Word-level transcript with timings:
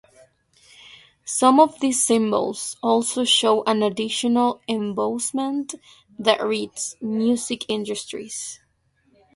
Some 1.25 1.59
of 1.59 1.79
these 1.79 2.03
cymbals 2.03 2.75
also 2.81 3.23
show 3.23 3.61
an 3.65 3.83
additional 3.83 4.59
embossment 4.67 5.75
that 6.17 6.41
reads: 6.43 6.95
"Music 7.01 7.69
Industries". 7.69 8.59